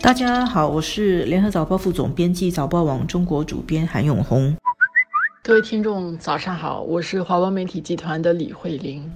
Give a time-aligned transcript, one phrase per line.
[0.00, 4.56] 大家好，我是联合早报副总编辑、早报网中国主编韩永红。
[5.42, 9.10] 各位听众，早上好，我是华文媒体集团的李慧玲。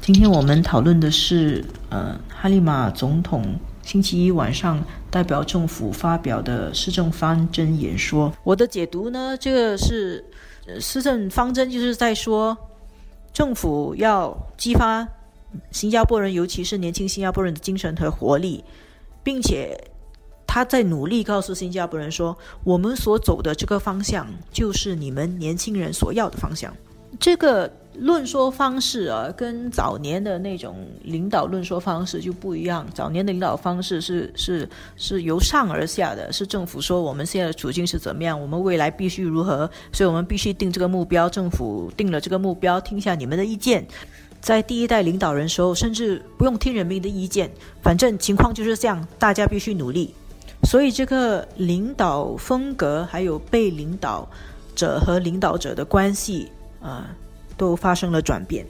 [0.00, 3.44] 今天我们讨论的是，呃，哈利马总统
[3.82, 8.32] 星期一晚上代表政府发表的施政方针演说。
[8.44, 10.24] 我的解读呢，这个是
[10.80, 12.56] 施政方针，就是在说
[13.32, 15.06] 政府要激发
[15.70, 18.64] 新加坡人，尤其是年轻新加坡人的精神和活力，
[19.22, 19.78] 并且。
[20.54, 26.72] 他在努力告诉新加坡人说：“我们所走的这个方向，就是你们年轻人所要的方向。”
[27.18, 32.86] 这个论说方式啊，跟早年的那种领导论说方式就不一样。
[32.94, 41.28] 早年的领导方式是是是由上而下的，是政府说我们现在的处境是怎么样，我们未来必须如何，所以我们必须定这个目标。
[41.28, 43.84] 政府定了这个目标，听一下你们的意见。
[44.40, 47.50] 在第一代领导人时候，甚至不用听人民的意见，
[47.82, 50.14] 反正情况就是这样，大家必须努力。
[50.64, 54.28] 所以，这个领导风格，还有被领导
[54.74, 57.14] 者和领导者的关系，啊，
[57.56, 58.66] 都发生了转变。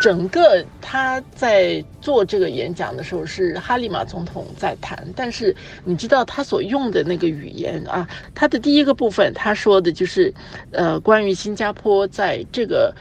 [0.00, 10.32] 整个他在做这个演讲的时候，是哈利马总统在谈，但是你知道他所用的那个语言啊，他的第一个部分，他说的就是，
[10.70, 12.94] 呃，关于新加坡在这个。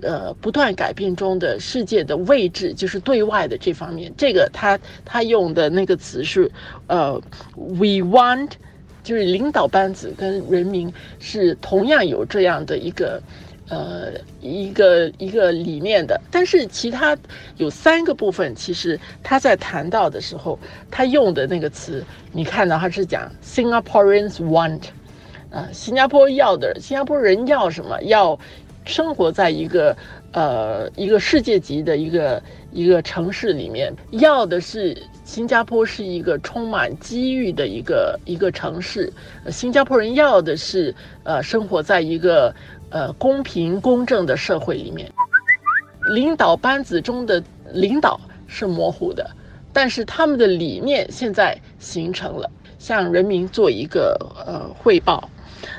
[0.00, 4.12] 呃，不断改变中的世界的位置，就是对外的这方面。
[4.16, 6.50] 这个他他用的那个词是，
[6.86, 7.20] 呃
[7.54, 8.50] ，we want，
[9.04, 13.22] 就是领导班子跟人民是同样有这样的一个，
[13.68, 16.20] 呃，一个一个理念的。
[16.30, 17.16] 但是其他
[17.58, 20.58] 有三个部分，其实他在谈到的时候，
[20.90, 24.80] 他用的那个词，你看到他是讲 Singaporeans want，
[25.50, 28.02] 啊，新加坡要的，新加坡人要什么？
[28.04, 28.38] 要。
[28.84, 29.96] 生活在一个
[30.32, 39.12] 呃一个世界级的一个一个城市里面，要的是新加坡是一个充满机遇的一个一个城市。
[39.50, 42.54] 新加坡人要的是呃生活在一个
[42.90, 45.10] 呃公平公正的社会里面。
[46.08, 47.42] 领导班子中的
[47.72, 49.30] 领导是模糊的，
[49.72, 55.30] 但是他们的理念现在形成了，向人民做一个呃汇报。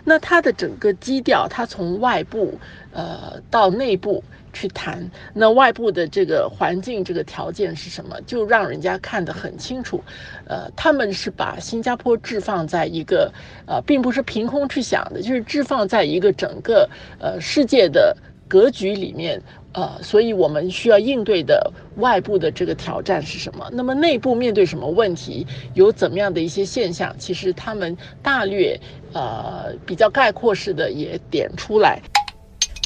[0.04, 2.58] 那他的整个基调，他从外部。
[2.96, 4.24] 呃，到内部
[4.54, 10.00] 去谈，那外部的这个环境、这个条件是什么，就让人家看得很清楚。
[10.46, 13.34] 呃，他们是把新加坡置放在一个
[13.66, 16.88] 呃，并不是凭空去想的，就是置放在一个整个
[17.20, 18.16] 呃世界的
[18.54, 19.42] 格局里面。
[19.76, 23.68] 呃，所以我们需要应对的外部的这个挑战是什么？
[23.74, 27.12] 那么内部面对什么问题，有怎么样的一些现象？
[27.18, 28.80] 其实他们大略
[29.14, 32.00] 呃比较概括式的也点出来。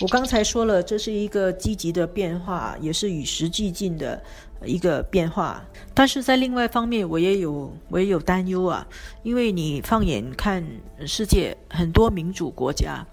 [0.02, 4.24] 我刚才说了，这是一个积极的变化，也是与时俱进的
[4.64, 5.62] 一个变化。
[5.94, 8.88] 但是在另外方面，我也有我也有担忧啊，
[9.24, 10.66] 因为你放眼看
[11.06, 13.06] 世界，很多民主国家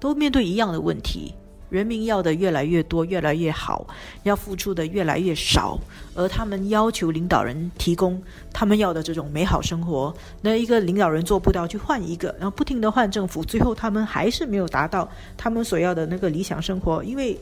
[0.00, 1.32] 都面对一样的问题。
[1.70, 3.86] 人民要的越来越多，越来越好，
[4.22, 5.78] 要付出的越来越少，
[6.14, 8.20] 而他们要求领导人提供
[8.52, 17.38] 他们要的这种美好生活，那一个领导人做不到，去换一个，然后不停的换政府，最后他们还是没有达到他们所要的那个理想生活，因为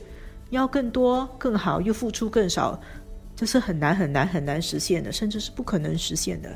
[0.49, 2.79] 要更多、更好，又付出更少，
[3.35, 6.49] 这是很难、很难、很难实现的，甚至是不可能实现的。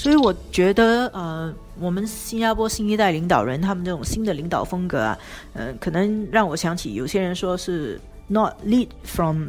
[0.00, 5.18] 所以我觉得，呃，我们新加坡新一代领导人他们这种新的领导风格啊，
[5.52, 9.48] 呃，可能让我想起有些人说是 not lead from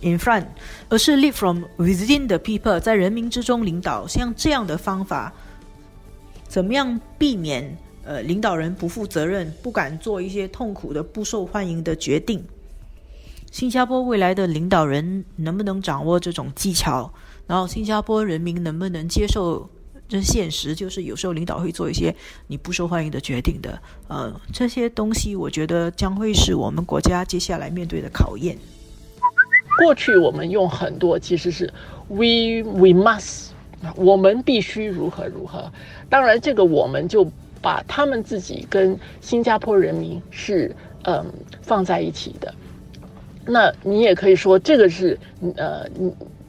[0.00, 0.44] in front，
[0.88, 4.06] 而是 lead from within the people，在人民之中领导。
[4.06, 5.32] 像这样的方法，
[6.46, 12.44] 怎么样避免呃领导人不负责任，不敢做一些痛苦的、不受欢迎的决定？
[13.50, 17.12] 新加坡未来的领导人能不能掌握这种技巧？
[17.48, 19.68] 然后新加坡人民能不能接受？
[20.08, 22.14] 这现实就是有时候领导会做一些
[22.46, 28.56] 你不受欢迎的决定的，呃，这些东西我觉得将会是我们国家接下来面对的考验。
[29.78, 31.70] 过去我们用很多其实是
[32.08, 33.50] we we must，
[33.96, 35.70] 我们必须如何如何。
[36.08, 37.30] 当然，这个我们就
[37.60, 41.24] 把他们自己跟新加坡人民是嗯
[41.60, 42.54] 放在一起的。
[43.44, 45.18] 那你也可以说这个是
[45.56, 45.86] 呃。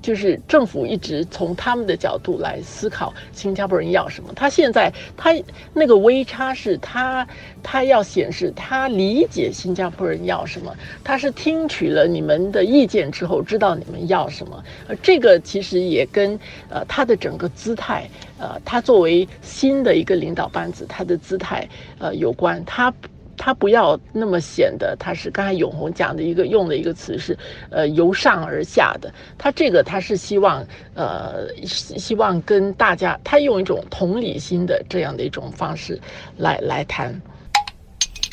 [0.02, 4.32] 就是政府一直从他们的角度来思考新加坡人要什么。
[4.36, 5.34] 他现在他
[5.74, 7.28] 那个微差是他
[7.62, 14.64] 他要显示他理解新加坡人要什么，他是听取了你们的意见之后知道你们要什么。
[14.88, 18.10] 呃，这个其实也跟呃他的整个姿态，
[18.40, 21.68] 呃，他作为新的一个领导班子，他的姿态
[21.98, 22.64] 呃有关。
[22.66, 22.94] 他
[23.40, 27.36] 他不要那么显得他是刚才永红讲的一个用的一个词是
[27.72, 30.64] 呃由上而下的，他这个他是希望
[30.94, 36.00] 呃希望跟大家他用一种同理心的这样的一种方式
[36.38, 37.20] 来来谈。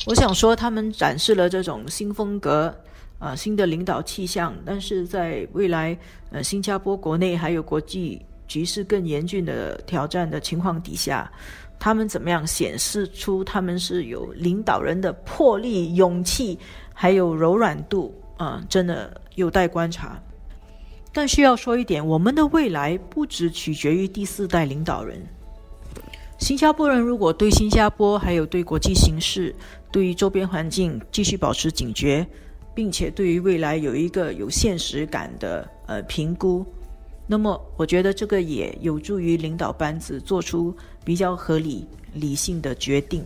[0.07, 2.75] 我想说，他们展示了这种新风格。
[3.19, 5.97] 啊，新的领导气象，但是在未来，
[6.31, 11.33] 呃，新加坡国内还有国际局势更严峻的挑战的情况底下，
[11.79, 16.59] 他们怎么样显示出他们是有领导人的魄力、勇气，
[16.93, 18.63] 还有柔软度啊？
[18.69, 20.21] 真的有待观察。
[21.13, 25.21] 但需要说一点，我们的未来不只取决于第四代领导人。
[26.39, 29.55] 新加坡人如果对新加坡还有对国际形势、
[29.91, 32.27] 对于周边环境继续保持警觉。
[32.75, 36.63] 并且对于未来有一个有现实感的呃评估，
[37.27, 40.75] 那么我觉得这个也有助于领导班子做出
[41.05, 41.85] 比较合理、
[42.15, 43.25] 理性的决定。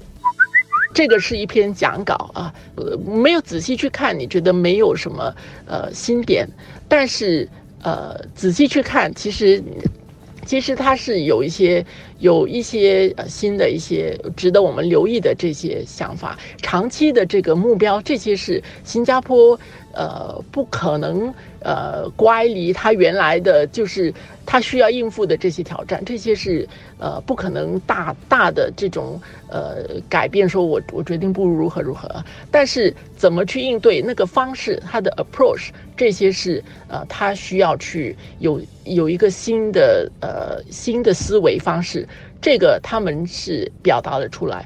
[0.92, 5.32] 这个是一篇讲稿啊，呃，没有仔细去看，你觉得没有什么
[5.66, 6.48] 呃新点，
[6.88, 7.48] 但是
[7.82, 9.62] 呃仔细去看，其实
[10.44, 11.84] 其实它是有一些。
[12.20, 19.58] 有一些呃新的一些值得我们留意的这些想法，长期的这个目标，这些是新加坡
[19.94, 24.12] 呃不可能呃乖离它原来的就是
[24.44, 29.76] 它需要应付的这些挑战，这些是呃不可能大大的这种呃
[30.06, 30.46] 改变。
[30.46, 42.08] 说我我决定不如何如何，但是怎么去应对那个方式，它的 approach 这些是呃他需要去有有一个新的呃新的思维方式。
[42.40, 44.58] 这个他们是表达了出来，